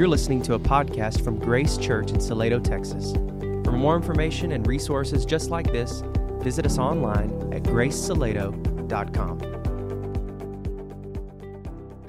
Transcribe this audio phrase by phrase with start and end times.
[0.00, 3.12] You're listening to a podcast from Grace Church in Salado, Texas.
[3.12, 6.02] For more information and resources just like this,
[6.40, 9.38] visit us online at gracesalado.com.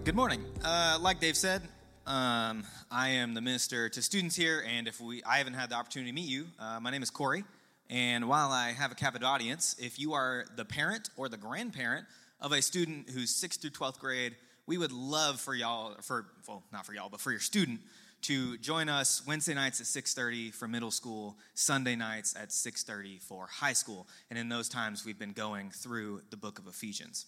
[0.06, 0.42] Good morning.
[0.64, 1.63] Uh, like Dave said,
[2.08, 5.76] um, I am the minister to students here, and if we, I haven't had the
[5.76, 7.44] opportunity to meet you, uh, my name is Corey.
[7.89, 12.05] And while I have a captive audience, if you are the parent or the grandparent
[12.39, 14.37] of a student who's sixth through twelfth grade
[14.72, 17.82] we would love for y'all, for well, not for y'all, but for your student
[18.22, 23.48] to join us Wednesday nights at 6:30 for middle school, Sunday nights at 6:30 for
[23.48, 24.08] high school.
[24.30, 27.26] And in those times we've been going through the book of Ephesians.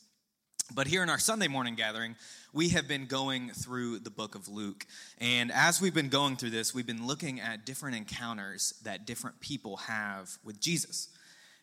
[0.73, 2.15] But here in our Sunday morning gathering,
[2.53, 4.87] we have been going through the book of Luke.
[5.17, 9.41] And as we've been going through this, we've been looking at different encounters that different
[9.41, 11.09] people have with Jesus.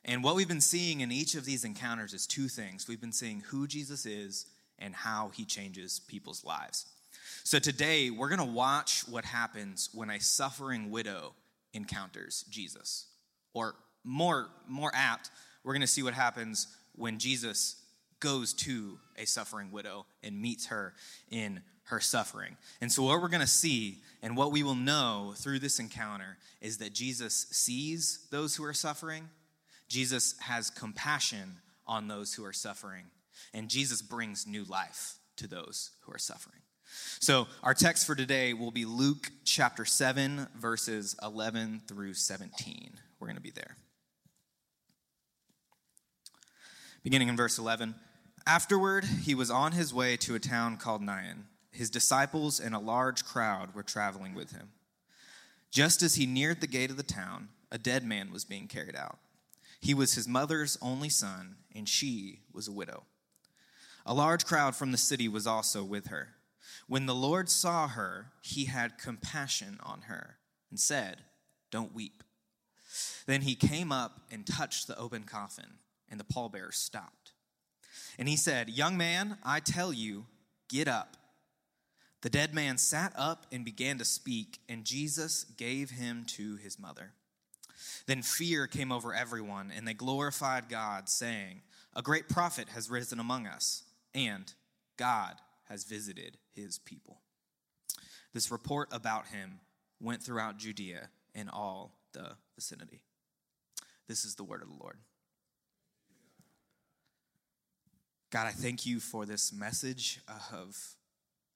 [0.05, 2.86] And what we've been seeing in each of these encounters is two things.
[2.86, 4.44] We've been seeing who Jesus is
[4.80, 6.87] and how he changes people's lives.
[7.45, 11.34] So today, we're going to watch what happens when a suffering widow
[11.72, 13.06] encounters Jesus.
[13.55, 15.31] Or more, more apt,
[15.64, 17.77] we're going to see what happens when Jesus
[18.20, 20.94] goes to a suffering widow and meets her
[21.31, 22.56] in her suffering.
[22.81, 26.37] And so, what we're going to see and what we will know through this encounter
[26.61, 29.28] is that Jesus sees those who are suffering,
[29.89, 31.56] Jesus has compassion
[31.87, 33.05] on those who are suffering,
[33.52, 36.60] and Jesus brings new life to those who are suffering.
[37.20, 42.91] So, our text for today will be Luke chapter 7, verses 11 through 17.
[43.19, 43.77] We're going to be there.
[47.02, 47.94] Beginning in verse 11.
[48.47, 51.44] Afterward, he was on his way to a town called Nain.
[51.70, 54.70] His disciples and a large crowd were traveling with him.
[55.70, 58.97] Just as he neared the gate of the town, a dead man was being carried
[58.97, 59.19] out.
[59.80, 63.04] He was his mother's only son, and she was a widow.
[64.06, 66.29] A large crowd from the city was also with her.
[66.87, 70.39] When the Lord saw her, he had compassion on her
[70.70, 71.19] and said,
[71.70, 72.23] Don't weep.
[73.27, 75.78] Then he came up and touched the open coffin,
[76.10, 77.33] and the pallbearers stopped.
[78.19, 80.27] And he said, Young man, I tell you,
[80.69, 81.16] get up.
[82.22, 86.78] The dead man sat up and began to speak, and Jesus gave him to his
[86.78, 87.12] mother.
[88.06, 91.62] Then fear came over everyone, and they glorified God, saying,
[91.94, 93.84] A great prophet has risen among us
[94.15, 94.53] and
[94.97, 95.34] God
[95.69, 97.21] has visited his people.
[98.32, 99.60] This report about him
[100.00, 103.03] went throughout Judea and all the vicinity.
[104.09, 104.97] This is the word of the Lord.
[108.31, 110.21] God, I thank you for this message
[110.53, 110.77] of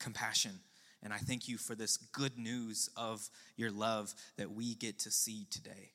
[0.00, 0.60] compassion.
[1.02, 5.10] And I thank you for this good news of your love that we get to
[5.10, 5.93] see today.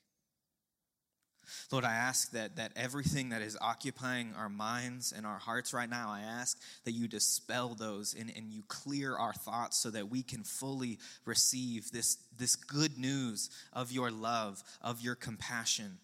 [1.72, 5.90] Lord, I ask that, that everything that is occupying our minds and our hearts right
[5.90, 10.10] now, I ask that you dispel those and, and you clear our thoughts so that
[10.10, 15.98] we can fully receive this, this good news of your love, of your compassion,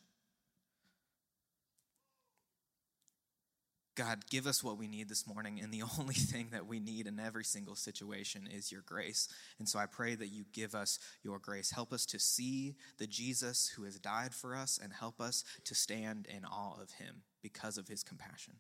[3.95, 7.07] God, give us what we need this morning, and the only thing that we need
[7.07, 9.29] in every single situation is your grace.
[9.57, 11.72] And so I pray that you give us your grace.
[11.72, 15.73] Help us to see the Jesus who has died for us, and help us to
[15.73, 18.55] stand in awe of him because of his compassion.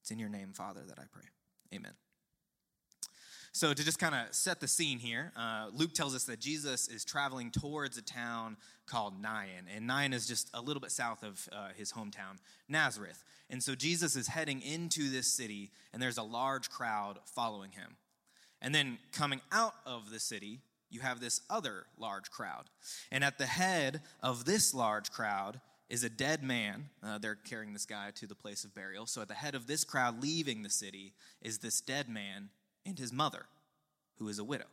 [0.00, 1.24] It's in your name, Father, that I pray.
[1.74, 1.92] Amen.
[3.58, 6.86] So, to just kind of set the scene here, uh, Luke tells us that Jesus
[6.86, 9.66] is traveling towards a town called Nain.
[9.74, 13.24] And Nain is just a little bit south of uh, his hometown, Nazareth.
[13.50, 17.96] And so, Jesus is heading into this city, and there's a large crowd following him.
[18.62, 22.66] And then, coming out of the city, you have this other large crowd.
[23.10, 25.60] And at the head of this large crowd
[25.90, 26.90] is a dead man.
[27.02, 29.06] Uh, they're carrying this guy to the place of burial.
[29.06, 32.50] So, at the head of this crowd leaving the city is this dead man
[32.88, 33.46] and his mother,
[34.18, 34.66] who is a widow.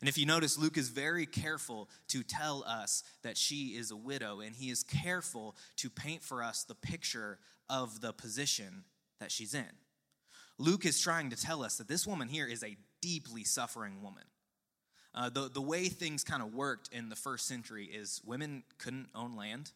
[0.00, 3.96] And if you notice, Luke is very careful to tell us that she is a
[3.96, 7.38] widow, and he is careful to paint for us the picture
[7.68, 8.84] of the position
[9.20, 9.70] that she's in.
[10.58, 14.24] Luke is trying to tell us that this woman here is a deeply suffering woman.
[15.14, 19.08] Uh, the, the way things kind of worked in the first century is women couldn't
[19.14, 19.72] own land.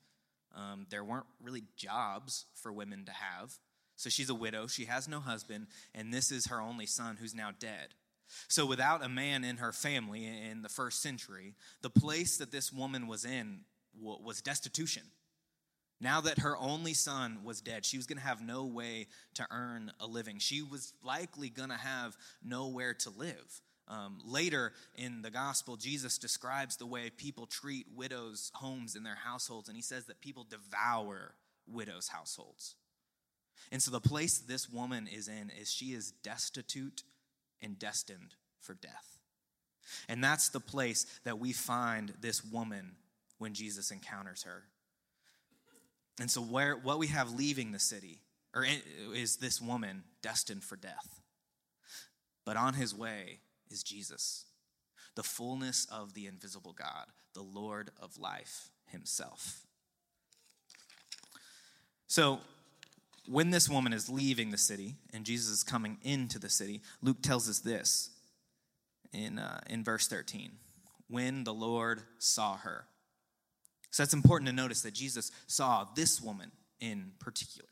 [0.57, 3.53] Um, there weren't really jobs for women to have.
[3.99, 7.35] So she's a widow, she has no husband, and this is her only son who's
[7.35, 7.89] now dead.
[8.47, 12.73] So, without a man in her family in the first century, the place that this
[12.73, 13.62] woman was in
[14.00, 15.03] was destitution.
[16.00, 19.47] Now that her only son was dead, she was going to have no way to
[19.50, 20.39] earn a living.
[20.39, 23.61] She was likely going to have nowhere to live.
[23.89, 29.17] Um, later in the gospel, Jesus describes the way people treat widows' homes in their
[29.17, 31.35] households, and he says that people devour
[31.67, 32.77] widows' households.
[33.71, 37.03] And so the place this woman is in is she is destitute
[37.61, 39.19] and destined for death.
[40.09, 42.93] And that's the place that we find this woman
[43.39, 44.65] when Jesus encounters her.
[46.21, 48.21] And so, where, what we have leaving the city
[48.55, 48.67] or
[49.15, 51.21] is this woman destined for death.
[52.45, 53.41] But on his way
[53.71, 54.47] is Jesus,
[55.15, 59.67] the fullness of the invisible God, the Lord of life himself.
[62.07, 62.41] So,
[63.26, 67.23] when this woman is leaving the city and Jesus is coming into the city, Luke
[67.23, 68.11] tells us this
[69.12, 70.53] in, uh, in verse 13
[71.09, 72.87] when the Lord saw her.
[73.91, 77.69] So it's important to notice that Jesus saw this woman in particular.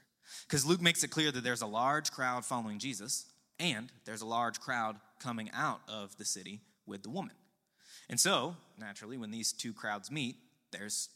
[0.48, 3.26] Because Luke makes it clear that there's a large crowd following Jesus,
[3.60, 7.34] and there's a large crowd coming out of the city with the woman.
[8.08, 10.36] And so, naturally, when these two crowds meet,
[10.72, 11.10] there's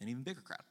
[0.00, 0.62] an even bigger crowd.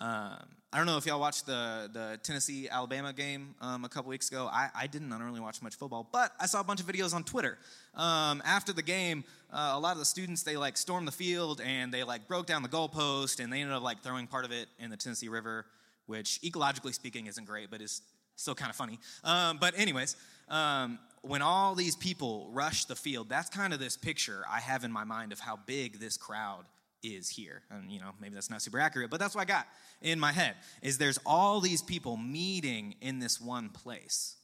[0.00, 4.08] Um, I don't know if y'all watched the, the Tennessee Alabama game um, a couple
[4.08, 4.48] weeks ago.
[4.50, 5.12] I, I didn't.
[5.12, 7.58] I don't really watch much football, but I saw a bunch of videos on Twitter.
[7.94, 11.60] Um, after the game, uh, a lot of the students they like stormed the field
[11.60, 14.52] and they like broke down the goalpost and they ended up like throwing part of
[14.52, 15.66] it in the Tennessee River,
[16.06, 18.00] which ecologically speaking isn't great, but is
[18.36, 18.98] still kind of funny.
[19.24, 20.16] Um, but anyways,
[20.48, 24.84] um, when all these people rush the field, that's kind of this picture I have
[24.84, 26.64] in my mind of how big this crowd
[27.02, 27.62] is here.
[27.70, 29.66] And, you know, maybe that's not super accurate, but that's what I got
[30.02, 34.36] in my head is there's all these people meeting in this one place.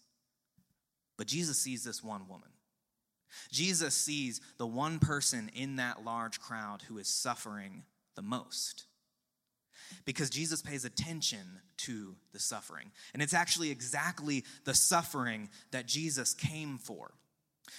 [1.16, 2.48] But Jesus sees this one woman.
[3.50, 8.84] Jesus sees the one person in that large crowd who is suffering the most.
[10.04, 12.90] Because Jesus pays attention to the suffering.
[13.12, 17.12] And it's actually exactly the suffering that Jesus came for.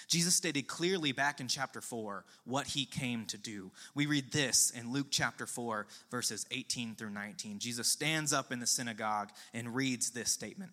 [0.08, 3.72] Jesus stated clearly back in chapter 4 what he came to do.
[3.96, 7.60] We read this in Luke chapter 4, verses 18 through 19.
[7.60, 10.72] Jesus stands up in the synagogue and reads this statement.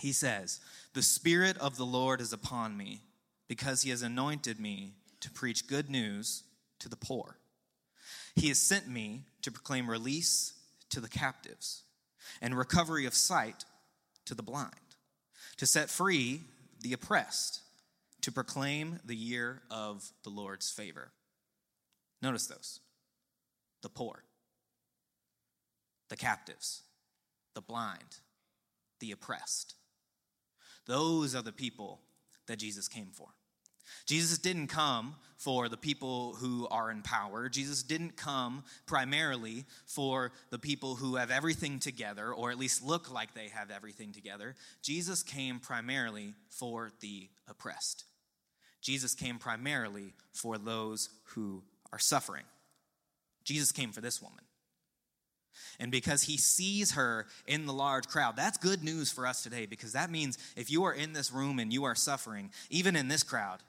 [0.00, 0.60] He says,
[0.94, 3.02] The Spirit of the Lord is upon me,
[3.48, 6.42] because he has anointed me to preach good news
[6.80, 7.36] to the poor.
[8.34, 10.54] He has sent me to proclaim release
[10.90, 11.82] to the captives
[12.40, 13.64] and recovery of sight
[14.24, 14.70] to the blind,
[15.58, 16.40] to set free
[16.80, 17.61] the oppressed
[18.22, 21.12] to proclaim the year of the Lord's favor.
[22.20, 22.80] Notice those
[23.82, 24.22] the poor,
[26.08, 26.82] the captives,
[27.54, 28.18] the blind,
[29.00, 29.74] the oppressed.
[30.86, 32.00] Those are the people
[32.46, 33.28] that Jesus came for.
[34.06, 37.48] Jesus didn't come for the people who are in power.
[37.48, 43.12] Jesus didn't come primarily for the people who have everything together, or at least look
[43.12, 44.54] like they have everything together.
[44.82, 48.04] Jesus came primarily for the oppressed.
[48.82, 51.62] Jesus came primarily for those who
[51.92, 52.44] are suffering.
[53.44, 54.44] Jesus came for this woman.
[55.78, 59.66] And because he sees her in the large crowd, that's good news for us today
[59.66, 63.08] because that means if you are in this room and you are suffering, even in
[63.08, 63.60] this crowd,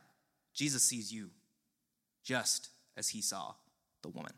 [0.54, 1.30] Jesus sees you
[2.24, 3.54] just as he saw
[4.02, 4.34] the woman.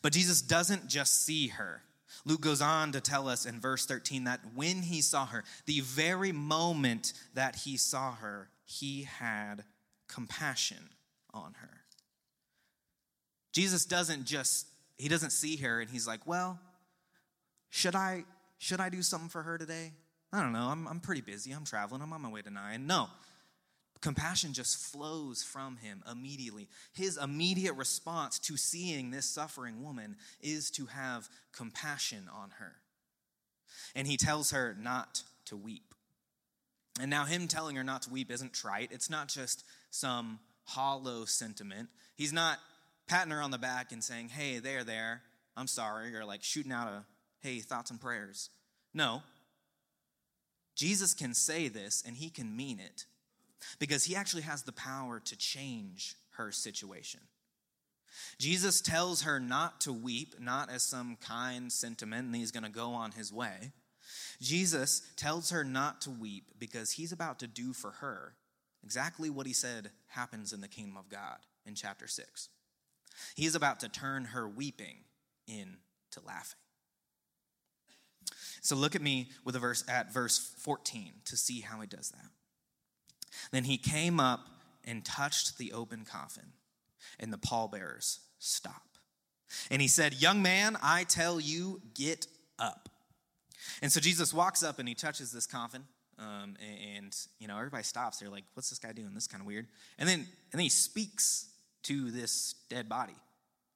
[0.00, 1.82] But Jesus doesn't just see her.
[2.24, 5.80] Luke goes on to tell us in verse 13 that when he saw her, the
[5.80, 9.64] very moment that he saw her, he had
[10.08, 10.90] compassion
[11.32, 11.82] on her.
[13.52, 14.66] Jesus doesn't just
[14.96, 16.58] he doesn't see her and he's like, "Well,
[17.70, 18.24] should I
[18.58, 19.92] should I do something for her today?
[20.32, 20.68] I don't know.
[20.68, 21.52] I'm I'm pretty busy.
[21.52, 22.02] I'm traveling.
[22.02, 23.08] I'm on my way to Nain." No.
[24.00, 26.68] Compassion just flows from him immediately.
[26.92, 32.72] His immediate response to seeing this suffering woman is to have compassion on her.
[33.94, 35.91] And he tells her not to weep.
[37.00, 38.90] And now, him telling her not to weep isn't trite.
[38.92, 41.88] It's not just some hollow sentiment.
[42.16, 42.58] He's not
[43.08, 45.22] patting her on the back and saying, hey, there, there,
[45.56, 47.04] I'm sorry, or like shooting out a,
[47.40, 48.50] hey, thoughts and prayers.
[48.94, 49.22] No.
[50.74, 53.04] Jesus can say this and he can mean it
[53.78, 57.20] because he actually has the power to change her situation.
[58.38, 62.70] Jesus tells her not to weep, not as some kind sentiment and he's going to
[62.70, 63.72] go on his way.
[64.40, 68.34] Jesus tells her not to weep because he's about to do for her
[68.84, 72.48] exactly what he said happens in the kingdom of God in chapter 6.
[73.34, 75.04] He's about to turn her weeping
[75.46, 76.58] into laughing.
[78.60, 82.10] So look at me with a verse at verse 14 to see how he does
[82.10, 82.30] that.
[83.50, 84.46] Then he came up
[84.84, 86.52] and touched the open coffin,
[87.18, 88.82] and the pallbearers stop.
[89.70, 92.26] And he said, Young man, I tell you, get.
[93.80, 95.84] And so Jesus walks up and he touches this coffin.
[96.18, 96.56] Um,
[96.96, 98.18] and, you know, everybody stops.
[98.18, 99.14] They're like, what's this guy doing?
[99.14, 99.66] This kind of weird.
[99.98, 101.48] And then, and then he speaks
[101.84, 103.16] to this dead body,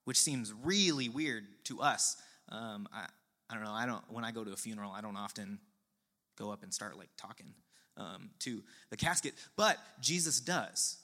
[0.04, 2.16] which seems really weird to us.
[2.50, 3.06] Um, I,
[3.50, 3.72] I don't know.
[3.72, 5.58] I don't, when I go to a funeral, I don't often
[6.36, 7.54] go up and start like talking
[7.96, 10.98] um, to the casket, but Jesus does.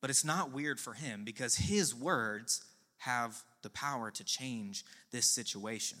[0.00, 2.62] But it's not weird for him because his words
[2.98, 5.98] have the power to change this situation.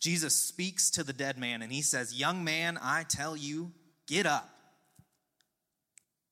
[0.00, 3.72] Jesus speaks to the dead man and he says, Young man, I tell you,
[4.06, 4.48] get up.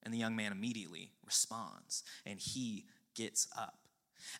[0.02, 3.74] And the young man immediately responds and he gets up.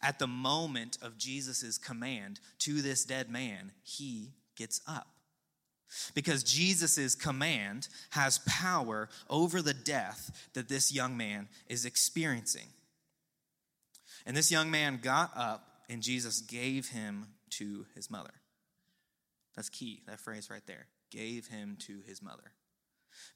[0.02, 5.08] At the moment of Jesus' command to this dead man, he gets up.
[6.14, 12.68] Because Jesus' command has power over the death that this young man is experiencing.
[14.26, 18.34] And this young man got up, and Jesus gave him to his mother.
[19.58, 20.86] That's key, that phrase right there.
[21.10, 22.52] Gave him to his mother.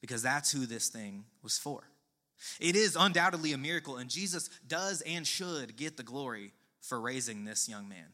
[0.01, 1.83] Because that's who this thing was for.
[2.61, 7.45] It is undoubtedly a miracle, and Jesus does and should get the glory for raising
[7.45, 8.07] this young man.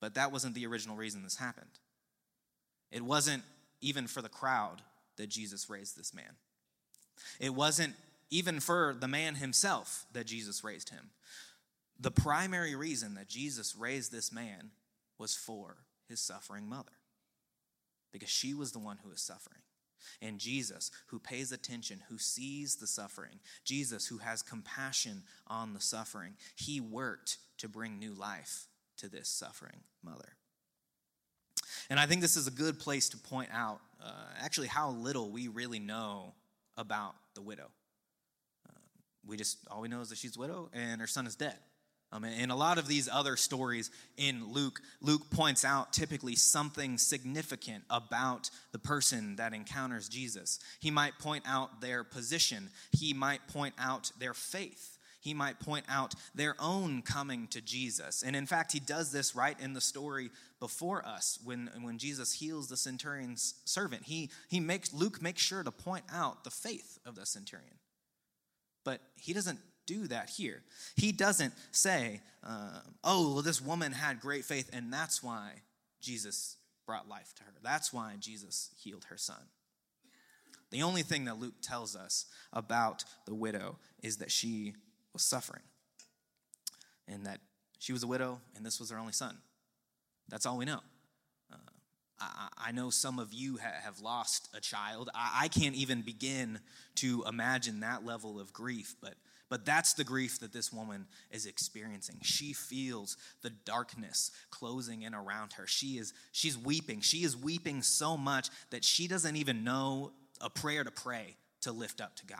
[0.00, 1.68] But that wasn't the original reason this happened.
[2.90, 3.42] It wasn't
[3.82, 4.80] even for the crowd
[5.18, 6.36] that Jesus raised this man.
[7.40, 7.92] It wasn't
[8.30, 11.10] even for the man himself that Jesus raised him.
[12.00, 14.70] The primary reason that Jesus raised this man
[15.18, 15.76] was for
[16.08, 16.92] his suffering mother,
[18.12, 19.60] because she was the one who was suffering.
[20.22, 25.80] And Jesus, who pays attention, who sees the suffering, Jesus, who has compassion on the
[25.80, 28.66] suffering, he worked to bring new life
[28.98, 30.36] to this suffering mother.
[31.90, 35.30] And I think this is a good place to point out uh, actually how little
[35.30, 36.34] we really know
[36.76, 37.70] about the widow.
[38.68, 38.78] Uh,
[39.26, 41.56] we just, all we know is that she's a widow and her son is dead.
[42.10, 46.96] Um, and a lot of these other stories in Luke, Luke points out typically something
[46.96, 50.58] significant about the person that encounters Jesus.
[50.80, 54.94] He might point out their position, he might point out their faith.
[55.20, 58.22] He might point out their own coming to Jesus.
[58.22, 62.32] And in fact, he does this right in the story before us when, when Jesus
[62.32, 64.04] heals the centurion's servant.
[64.04, 67.78] He, he makes, Luke makes sure to point out the faith of the centurion.
[68.84, 69.58] But he doesn't
[69.88, 70.62] do that here.
[70.94, 75.62] He doesn't say, uh, oh, well, this woman had great faith, and that's why
[76.00, 77.52] Jesus brought life to her.
[77.62, 79.40] That's why Jesus healed her son.
[80.70, 84.74] The only thing that Luke tells us about the widow is that she
[85.12, 85.62] was suffering
[87.06, 87.40] and that
[87.78, 89.38] she was a widow and this was her only son.
[90.28, 90.80] That's all we know.
[91.50, 91.56] Uh,
[92.20, 95.08] I, I, know some of you ha- have lost a child.
[95.14, 96.60] I, I can't even begin
[96.96, 99.14] to imagine that level of grief, but
[99.50, 102.16] but that's the grief that this woman is experiencing.
[102.22, 105.66] She feels the darkness closing in around her.
[105.66, 107.00] She is she's weeping.
[107.00, 111.72] She is weeping so much that she doesn't even know a prayer to pray to
[111.72, 112.38] lift up to God.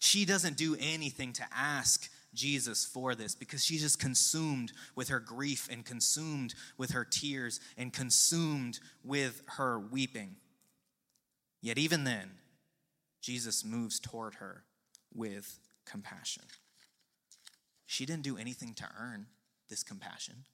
[0.00, 5.20] She doesn't do anything to ask Jesus for this because she's just consumed with her
[5.20, 10.36] grief and consumed with her tears and consumed with her weeping.
[11.62, 12.30] Yet, even then,
[13.20, 14.64] Jesus moves toward her
[15.14, 16.44] with compassion.
[17.86, 19.26] She didn't do anything to earn
[19.70, 20.44] this compassion.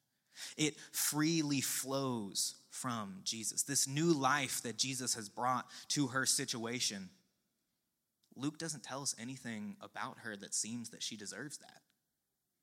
[0.57, 3.63] It freely flows from Jesus.
[3.63, 7.11] This new life that Jesus has brought to her situation.
[8.37, 11.83] Luke doesn't tell us anything about her that seems that she deserves that.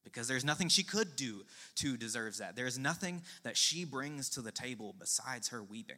[0.04, 1.44] Because there's nothing she could do
[1.76, 2.56] to deserve that.
[2.56, 5.98] There's nothing that she brings to the table besides her weeping.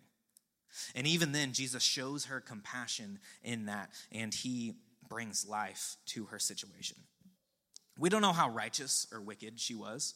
[0.96, 4.74] And even then, Jesus shows her compassion in that, and he
[5.12, 6.96] brings life to her situation.
[8.00, 10.16] We don't know how righteous or wicked she was.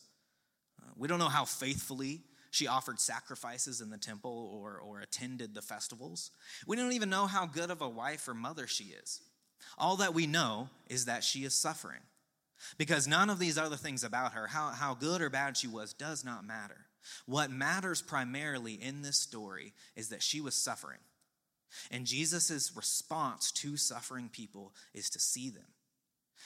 [0.81, 5.53] Uh, we don't know how faithfully she offered sacrifices in the temple or, or attended
[5.53, 6.31] the festivals.
[6.65, 9.19] We don't even know how good of a wife or mother she is.
[9.77, 12.01] All that we know is that she is suffering.
[12.77, 15.91] Because none of these other things about her, how, how good or bad she was,
[15.91, 16.85] does not matter.
[17.25, 20.99] What matters primarily in this story is that she was suffering.
[21.91, 25.73] And Jesus' response to suffering people is to see them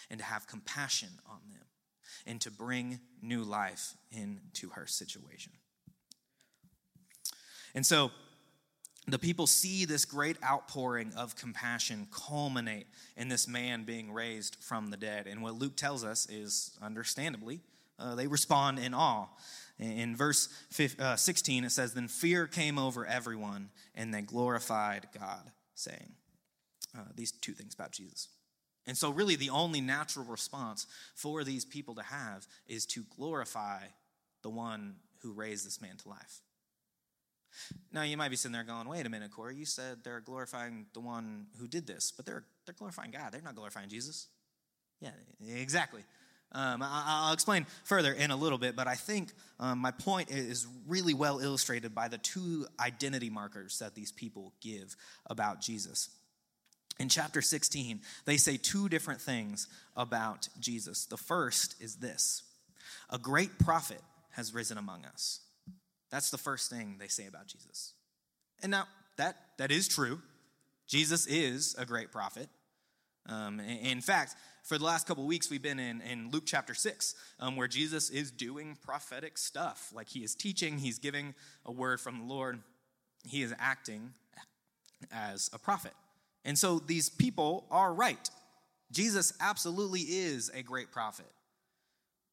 [0.10, 1.66] and to have compassion on them
[2.26, 5.54] and to bring new life into her situation.
[7.76, 8.12] And so
[9.08, 14.90] the people see this great outpouring of compassion culminate in this man being raised from
[14.90, 15.28] the dead.
[15.28, 17.62] And what Luke tells us is, understandably,
[17.98, 19.28] uh, they respond in awe.
[19.80, 20.50] In verse
[21.00, 26.12] uh, 16, it says, Then fear came over everyone, and they glorified God, saying
[26.98, 28.28] uh, these two things about Jesus.
[28.88, 33.84] And so, really, the only natural response for these people to have is to glorify
[34.42, 36.42] the one who raised this man to life.
[37.92, 40.86] Now, you might be sitting there going, wait a minute, Corey, you said they're glorifying
[40.94, 43.32] the one who did this, but they're, they're glorifying God.
[43.32, 44.28] They're not glorifying Jesus.
[45.02, 45.12] Yeah,
[45.56, 46.04] exactly.
[46.52, 49.30] Um, I, will explain further in a little bit, but I think
[49.60, 54.54] um, my point is really well illustrated by the two identity markers that these people
[54.62, 54.96] give
[55.28, 56.10] about Jesus.
[57.00, 61.06] In chapter 16, they say two different things about Jesus.
[61.06, 62.44] The first is this
[63.10, 64.02] a great prophet
[64.32, 65.42] has risen among us.
[66.10, 67.94] That's the first thing they say about Jesus.
[68.62, 68.86] And now,
[69.18, 70.22] that, that is true.
[70.88, 72.50] Jesus is a great prophet.
[73.30, 77.16] Um, in fact, for the last couple weeks, we've been in, in Luke chapter 6,
[77.40, 79.92] um, where Jesus is doing prophetic stuff.
[79.94, 82.60] Like he is teaching, he's giving a word from the Lord,
[83.24, 84.14] he is acting
[85.12, 85.94] as a prophet.
[86.46, 88.30] And so these people are right.
[88.92, 91.32] Jesus absolutely is a great prophet.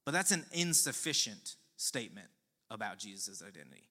[0.04, 2.28] But that's an insufficient statement
[2.70, 3.88] about Jesus' identity.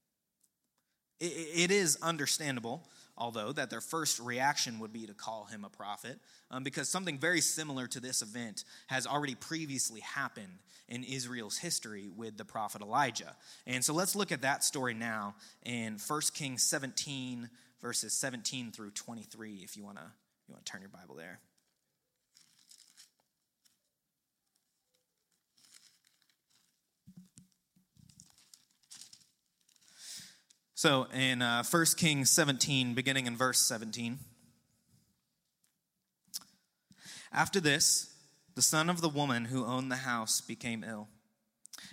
[1.19, 2.83] it is understandable,
[3.17, 6.19] although, that their first reaction would be to call him a prophet,
[6.51, 12.09] um, because something very similar to this event has already previously happened in Israel's history
[12.15, 13.35] with the prophet Elijah.
[13.65, 17.49] And so let's look at that story now in 1 Kings 17,
[17.81, 20.05] verses 17 through 23, if you want to
[20.47, 21.39] you want to turn your Bible there.
[30.85, 34.19] So in uh, 1 Kings 17, beginning in verse 17.
[37.33, 38.13] After this,
[38.53, 41.07] the son of the woman who owned the house became ill.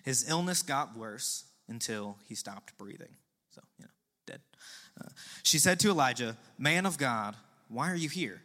[0.05, 3.17] His illness got worse until he stopped breathing.
[3.49, 3.91] So, you know,
[4.27, 4.43] dead.
[5.01, 5.09] Uh,
[5.43, 7.35] she said to Elijah, Man of God,
[7.69, 8.43] why are you here?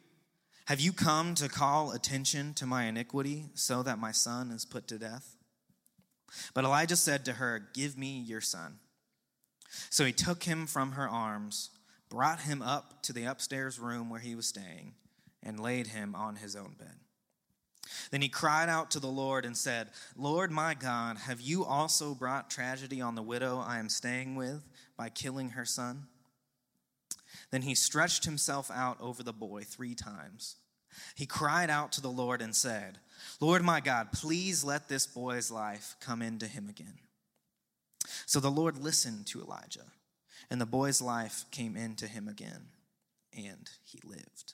[0.67, 4.87] Have you come to call attention to my iniquity so that my son is put
[4.87, 5.35] to death?
[6.53, 8.79] But Elijah said to her, Give me your son.
[9.89, 11.69] So he took him from her arms,
[12.09, 14.93] brought him up to the upstairs room where he was staying,
[15.43, 16.95] and laid him on his own bed.
[18.11, 22.13] Then he cried out to the Lord and said, Lord my God, have you also
[22.13, 24.61] brought tragedy on the widow I am staying with
[24.97, 26.07] by killing her son?
[27.51, 30.57] Then he stretched himself out over the boy three times.
[31.15, 32.99] He cried out to the Lord and said,
[33.39, 36.99] Lord my God, please let this boy's life come into him again.
[38.25, 39.85] So the Lord listened to Elijah,
[40.49, 42.67] and the boy's life came into him again,
[43.35, 44.53] and he lived.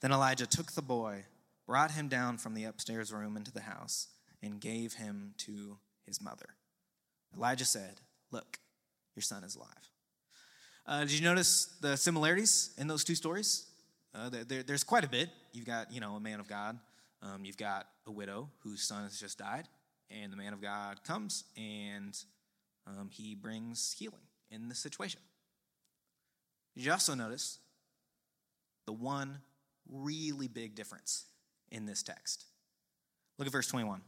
[0.00, 1.24] Then Elijah took the boy,
[1.66, 4.08] brought him down from the upstairs room into the house,
[4.42, 6.56] and gave him to his mother.
[7.36, 8.58] Elijah said, Look,
[9.14, 9.68] your son is alive.
[10.86, 13.66] Uh, did you notice the similarities in those two stories?
[14.14, 15.30] Uh, there, there's quite a bit.
[15.52, 16.78] You've got, you know, a man of God.
[17.22, 19.66] Um, you've got a widow whose son has just died,
[20.22, 22.16] and the man of God comes and
[22.86, 25.20] um, he brings healing in the situation.
[26.74, 27.58] You also notice
[28.86, 29.38] the one
[29.90, 31.24] really big difference
[31.70, 32.44] in this text?
[33.38, 34.00] Look at verse 21.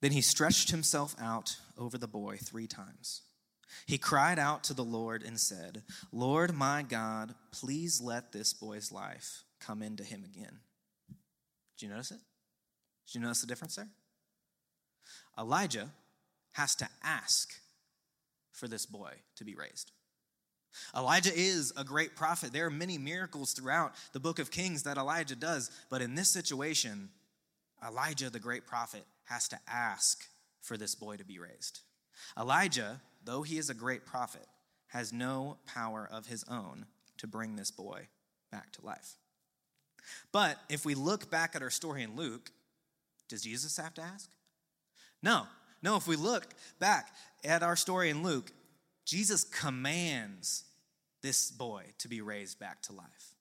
[0.00, 3.22] Then he stretched himself out over the boy three times
[3.86, 8.92] he cried out to the Lord and said, Lord my God, please let this boy's
[8.92, 10.60] life come into him again.
[11.78, 12.20] Did you notice it?
[13.10, 13.88] Did you notice the difference there?
[15.38, 15.90] Elijah
[16.52, 17.54] has to ask
[18.52, 19.90] for this boy to be raised.
[20.96, 22.52] Elijah is a great prophet.
[22.52, 26.28] There are many miracles throughout the book of Kings that Elijah does, but in this
[26.28, 27.08] situation,
[27.84, 30.28] Elijah, the great prophet, has to ask
[30.60, 31.80] for this boy to be raised.
[32.38, 34.46] Elijah though he is a great prophet,
[34.88, 36.86] has no power of his own
[37.18, 38.08] to bring this boy
[38.50, 39.16] back to life.
[40.32, 42.50] But if we look back at our story in Luke,
[43.30, 44.28] does Jesus have to ask?
[45.22, 45.46] No.
[45.82, 46.46] No, if we look
[46.78, 48.52] back at our story in Luke,
[49.06, 50.64] Jesus commands
[51.22, 53.34] this boy to be raised back to life.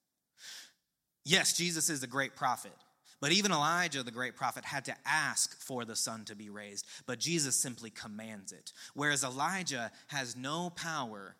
[1.25, 2.71] Yes, Jesus is a great prophet,
[3.19, 6.85] but even Elijah, the great prophet, had to ask for the son to be raised,
[7.05, 8.71] but Jesus simply commands it.
[8.93, 11.35] Whereas Elijah has no power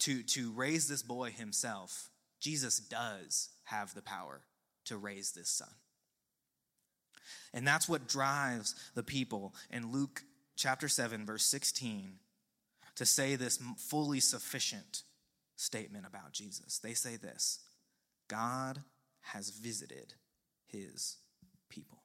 [0.00, 4.42] to, to raise this boy himself, Jesus does have the power
[4.84, 5.68] to raise this son.
[7.52, 10.22] And that's what drives the people in Luke
[10.56, 12.14] chapter 7, verse 16,
[12.96, 15.02] to say this fully sufficient
[15.56, 16.78] statement about Jesus.
[16.78, 17.60] They say this
[18.28, 18.82] God
[19.20, 20.14] has visited
[20.66, 21.16] his
[21.68, 21.98] people.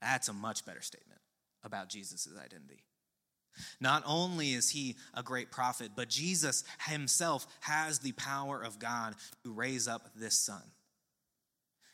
[0.00, 1.20] That's a much better statement
[1.62, 2.84] about Jesus' identity.
[3.80, 9.14] Not only is he a great prophet, but Jesus himself has the power of God
[9.44, 10.62] to raise up this son.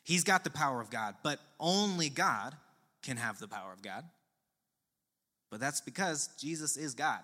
[0.07, 2.55] He's got the power of God, but only God
[3.03, 4.05] can have the power of God.
[5.51, 7.19] But that's because Jesus is God.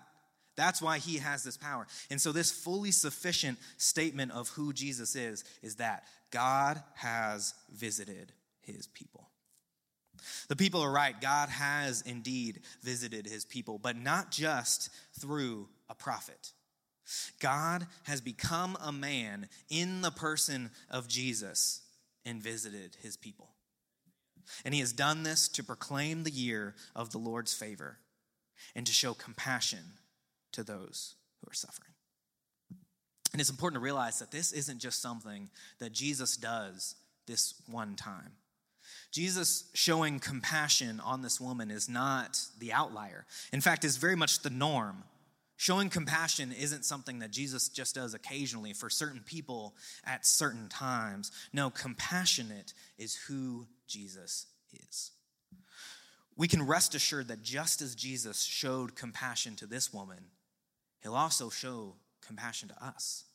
[0.57, 1.87] That's why he has this power.
[2.11, 8.33] And so, this fully sufficient statement of who Jesus is is that God has visited
[8.61, 9.29] his people.
[10.49, 11.19] The people are right.
[11.19, 16.51] God has indeed visited his people, but not just through a prophet.
[17.39, 21.82] God has become a man in the person of Jesus
[22.25, 23.49] and visited his people.
[24.65, 27.97] And he has done this to proclaim the year of the Lord's favor
[28.75, 29.83] and to show compassion
[30.51, 31.91] to those who are suffering.
[33.31, 37.95] And it's important to realize that this isn't just something that Jesus does this one
[37.95, 38.33] time.
[39.11, 43.25] Jesus showing compassion on this woman is not the outlier.
[43.51, 45.03] In fact, is very much the norm.
[45.55, 51.31] Showing compassion isn't something that Jesus just does occasionally for certain people at certain times.
[51.53, 55.11] No, compassionate is who Jesus is.
[56.35, 60.25] We can rest assured that just as Jesus showed compassion to this woman,
[61.01, 61.93] he'll also show
[62.25, 63.25] compassion to us.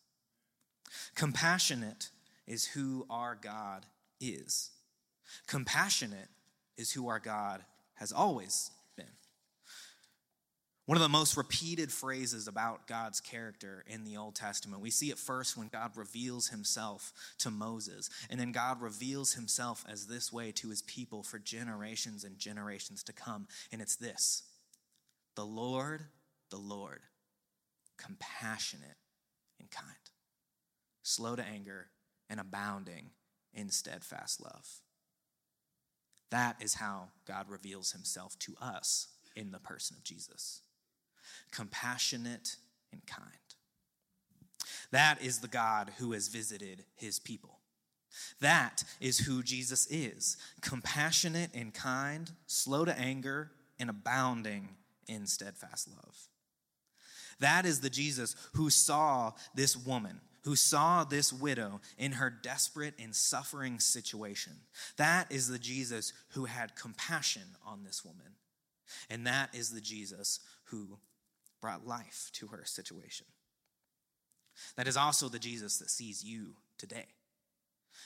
[1.15, 2.11] Compassionate
[2.47, 3.87] is who our God
[4.21, 4.71] is.
[5.47, 6.29] Compassionate
[6.77, 7.63] is who our God
[7.95, 8.71] has always.
[10.89, 15.11] One of the most repeated phrases about God's character in the Old Testament, we see
[15.11, 20.33] it first when God reveals himself to Moses, and then God reveals himself as this
[20.33, 23.49] way to his people for generations and generations to come.
[23.71, 24.45] And it's this
[25.35, 26.05] the Lord,
[26.49, 27.03] the Lord,
[27.99, 28.97] compassionate
[29.61, 29.93] and kind,
[31.03, 31.91] slow to anger,
[32.31, 33.11] and abounding
[33.53, 34.81] in steadfast love.
[36.31, 40.63] That is how God reveals himself to us in the person of Jesus
[41.51, 42.57] compassionate
[42.93, 43.25] and kind.
[44.91, 47.59] That is the God who has visited his people.
[48.41, 54.69] That is who Jesus is compassionate and kind, slow to anger, and abounding
[55.07, 56.17] in steadfast love.
[57.41, 62.95] That is the Jesus who saw this woman who saw this widow in her desperate
[62.99, 64.55] and suffering situation.
[64.97, 68.33] That is the Jesus who had compassion on this woman.
[69.11, 70.99] And that is the Jesus who
[71.61, 73.27] brought life to her situation.
[74.77, 77.07] That is also the Jesus that sees you today.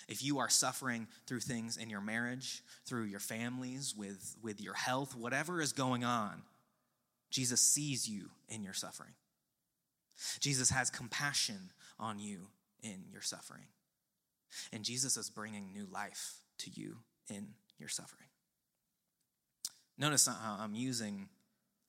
[0.08, 4.74] If you are suffering through things in your marriage, through your families, with, with your
[4.74, 6.42] health, whatever is going on,
[7.30, 9.12] Jesus sees you in your suffering.
[10.40, 12.48] Jesus has compassion on you
[12.82, 13.66] in your suffering.
[14.72, 18.28] And Jesus is bringing new life to you in your suffering.
[19.96, 21.28] Notice how I'm using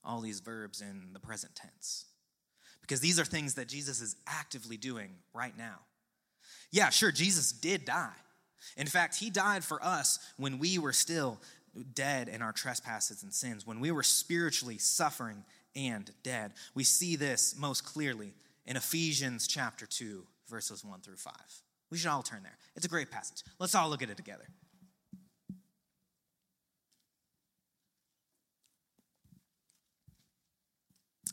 [0.03, 2.05] all these verbs in the present tense
[2.81, 5.79] because these are things that Jesus is actively doing right now.
[6.71, 8.11] Yeah, sure, Jesus did die.
[8.77, 11.39] In fact, he died for us when we were still
[11.93, 15.43] dead in our trespasses and sins, when we were spiritually suffering
[15.75, 16.53] and dead.
[16.75, 18.33] We see this most clearly
[18.65, 21.33] in Ephesians chapter 2, verses 1 through 5.
[21.89, 22.57] We should all turn there.
[22.75, 23.43] It's a great passage.
[23.59, 24.45] Let's all look at it together.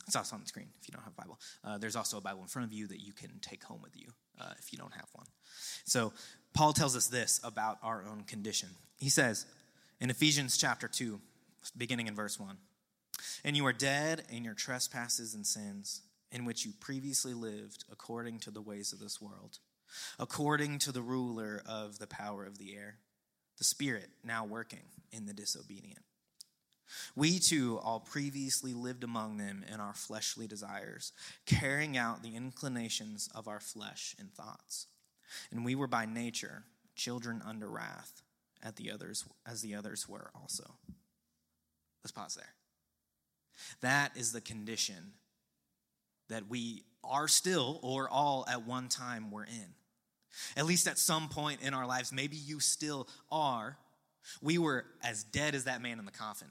[0.07, 1.39] It's also on the screen if you don't have a Bible.
[1.63, 3.95] Uh, there's also a Bible in front of you that you can take home with
[3.95, 4.07] you
[4.39, 5.27] uh, if you don't have one.
[5.85, 6.13] So,
[6.53, 8.69] Paul tells us this about our own condition.
[8.97, 9.45] He says
[10.01, 11.19] in Ephesians chapter 2,
[11.77, 12.57] beginning in verse 1
[13.45, 18.39] And you are dead in your trespasses and sins in which you previously lived according
[18.39, 19.59] to the ways of this world,
[20.17, 22.97] according to the ruler of the power of the air,
[23.57, 26.03] the Spirit now working in the disobedient.
[27.15, 31.13] We too all previously lived among them in our fleshly desires,
[31.45, 34.87] carrying out the inclinations of our flesh and thoughts.
[35.51, 36.63] And we were by nature
[36.95, 38.21] children under wrath,
[38.63, 40.75] at the others, as the others were also.
[42.03, 42.53] Let's pause there.
[43.81, 45.13] That is the condition
[46.29, 49.73] that we are still or all at one time were in.
[50.55, 53.77] At least at some point in our lives, maybe you still are.
[54.41, 56.47] We were as dead as that man in the coffin.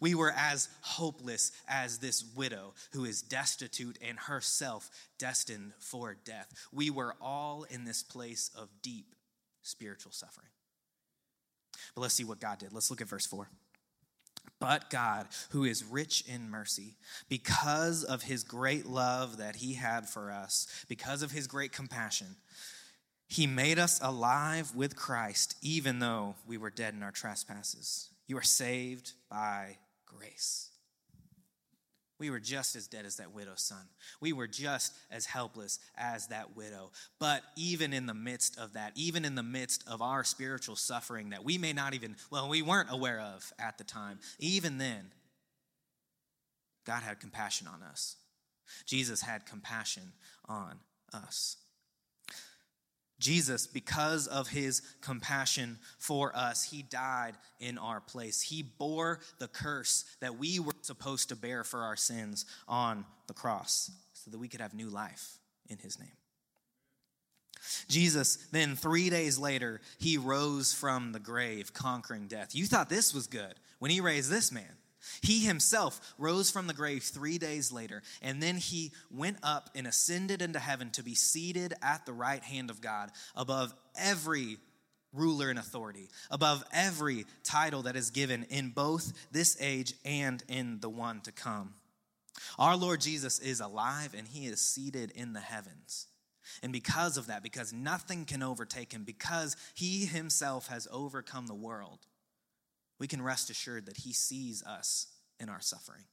[0.00, 6.52] We were as hopeless as this widow who is destitute and herself destined for death.
[6.72, 9.14] We were all in this place of deep
[9.62, 10.48] spiritual suffering.
[11.94, 12.72] But let's see what God did.
[12.72, 13.48] Let's look at verse 4.
[14.60, 16.96] But God, who is rich in mercy,
[17.28, 22.36] because of his great love that he had for us, because of his great compassion,
[23.28, 28.10] he made us alive with Christ, even though we were dead in our trespasses.
[28.26, 30.70] You are saved by grace.
[32.18, 33.86] We were just as dead as that widow's son.
[34.20, 36.92] We were just as helpless as that widow.
[37.18, 41.30] But even in the midst of that, even in the midst of our spiritual suffering
[41.30, 45.10] that we may not even, well, we weren't aware of at the time, even then,
[46.86, 48.16] God had compassion on us.
[48.86, 50.12] Jesus had compassion
[50.46, 50.78] on
[51.12, 51.56] us.
[53.20, 58.40] Jesus, because of his compassion for us, he died in our place.
[58.40, 63.34] He bore the curse that we were supposed to bear for our sins on the
[63.34, 63.90] cross.
[64.24, 66.08] so that we could have new life in his name.
[67.88, 72.54] Jesus, then three days later, he rose from the grave, conquering death.
[72.54, 74.76] You thought this was good when he raised this man.
[75.22, 79.86] He himself rose from the grave three days later, and then he went up and
[79.86, 84.58] ascended into heaven to be seated at the right hand of God above every
[85.12, 90.80] ruler and authority, above every title that is given in both this age and in
[90.80, 91.74] the one to come.
[92.58, 96.08] Our Lord Jesus is alive and he is seated in the heavens.
[96.62, 101.54] And because of that, because nothing can overtake him, because he himself has overcome the
[101.54, 102.00] world,
[103.04, 106.04] we can rest assured that He sees us in our suffering.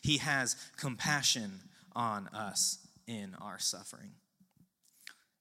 [0.00, 1.60] He has compassion
[1.94, 4.12] on us in our suffering.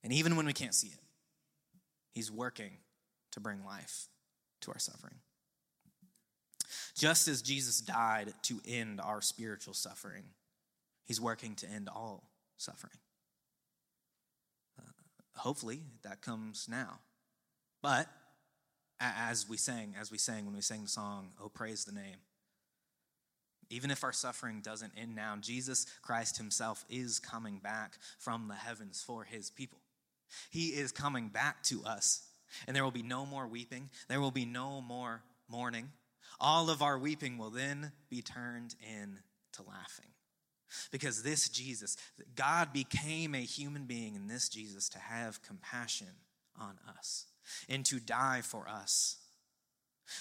[0.03, 0.99] And even when we can't see it,
[2.11, 2.71] He's working
[3.31, 4.09] to bring life
[4.59, 5.13] to our suffering.
[6.97, 10.25] Just as Jesus died to end our spiritual suffering,
[11.05, 12.99] He's working to end all suffering.
[14.77, 14.91] Uh,
[15.37, 16.99] hopefully, that comes now.
[17.81, 18.09] But
[18.99, 22.17] as we sang, as we sang when we sang the song, Oh, praise the name.
[23.69, 28.55] Even if our suffering doesn't end now, Jesus Christ Himself is coming back from the
[28.55, 29.79] heavens for His people.
[30.49, 32.25] He is coming back to us,
[32.65, 35.89] and there will be no more weeping, there will be no more mourning.
[36.39, 40.11] All of our weeping will then be turned into laughing.
[40.91, 41.97] Because this Jesus,
[42.35, 46.07] God became a human being in this Jesus to have compassion
[46.59, 47.25] on us
[47.69, 49.17] and to die for us.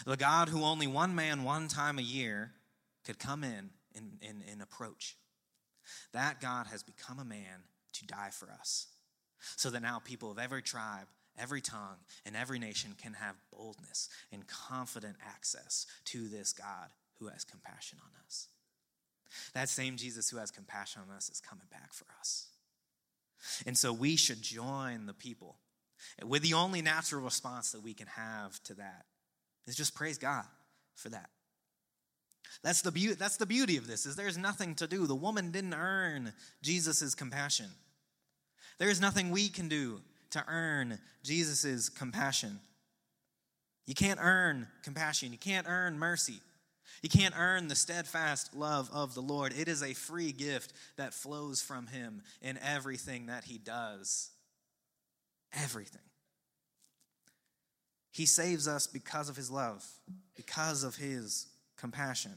[0.05, 2.53] The God who only one man, one time a year,
[3.05, 5.17] could come in and, and, and approach.
[6.13, 7.63] That God has become a man
[7.95, 8.89] to die for us.
[9.57, 11.07] So that now people of every tribe,
[11.39, 17.29] every tongue, and every nation can have boldness and confident access to this God who
[17.29, 18.49] has compassion on us.
[19.55, 22.49] That same Jesus who has compassion on us is coming back for us.
[23.67, 25.57] And so we should join the people
[26.25, 29.05] with the only natural response that we can have to that
[29.67, 30.45] is just praise God
[30.95, 31.31] for that.
[32.63, 35.07] That's the beauty, that's the beauty of this is there's nothing to do.
[35.07, 36.33] The woman didn't earn
[36.63, 37.67] Jesus' compassion.
[38.79, 42.61] There's nothing we can do to earn Jesus' compassion.
[43.87, 45.33] You can't earn compassion.
[45.33, 46.41] You can't earn mercy.
[47.03, 49.53] You can't earn the steadfast love of the Lord.
[49.57, 54.31] It is a free gift that flows from Him in everything that He does
[55.57, 56.03] everything.
[58.11, 59.85] He saves us because of his love,
[60.37, 62.33] because of his compassion.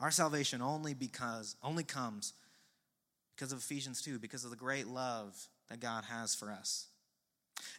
[0.00, 2.32] Our salvation only because only comes
[3.34, 5.34] because of Ephesians 2, because of the great love
[5.70, 6.88] that God has for us.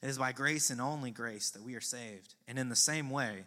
[0.02, 2.34] It is by grace and only grace that we are saved.
[2.48, 3.44] And in the same way,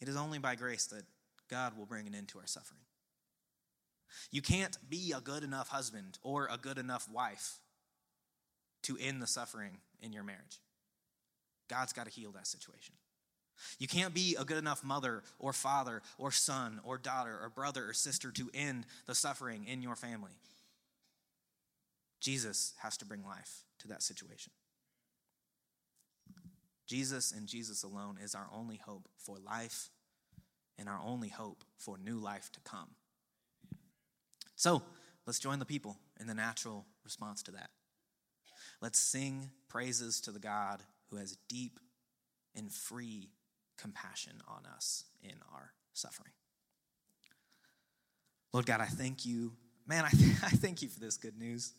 [0.00, 1.02] it is only by grace that
[1.48, 2.80] God will bring an end to our suffering.
[4.30, 7.58] You can't be a good enough husband or a good enough wife
[8.84, 10.60] to end the suffering in your marriage.
[11.68, 12.94] God's got to heal that situation.
[13.78, 17.88] You can't be a good enough mother or father or son or daughter or brother
[17.88, 20.38] or sister to end the suffering in your family.
[22.20, 24.52] Jesus has to bring life to that situation.
[26.86, 29.90] Jesus and Jesus alone is our only hope for life
[30.78, 32.88] and our only hope for new life to come.
[34.56, 34.82] So
[35.26, 37.70] let's join the people in the natural response to that.
[38.80, 41.78] Let's sing praises to the God who has deep
[42.54, 43.30] and free
[43.78, 46.32] compassion on us in our suffering.
[48.52, 49.52] Lord God, I thank you.
[49.86, 51.72] Man, I, th- I thank you for this good news.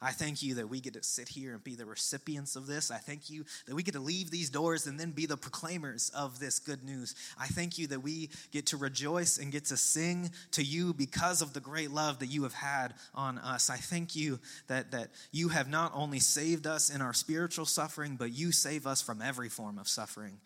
[0.00, 2.90] I thank you that we get to sit here and be the recipients of this.
[2.90, 6.10] I thank you that we get to leave these doors and then be the proclaimers
[6.14, 7.14] of this good news.
[7.38, 11.42] I thank you that we get to rejoice and get to sing to you because
[11.42, 13.70] of the great love that you have had on us.
[13.70, 18.16] I thank you that, that you have not only saved us in our spiritual suffering,
[18.16, 20.38] but you save us from every form of suffering,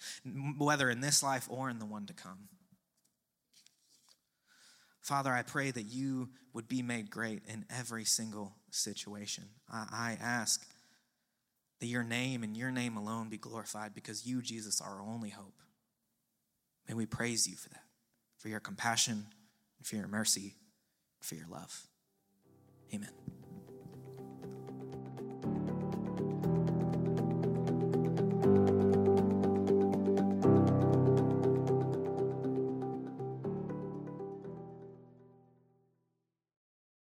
[0.59, 2.49] whether in this life or in the one to come.
[5.03, 9.45] Father, I pray that you would be made great in every single situation.
[9.71, 10.65] I, ask
[11.81, 15.31] that your name and your name alone be glorified because you, Jesus, are our only
[15.31, 15.59] hope.
[16.89, 17.83] May we praise you for that,
[18.39, 19.27] for your compassion,
[19.83, 20.55] for your mercy,
[21.21, 21.89] for your love.
[22.95, 23.42] Amen.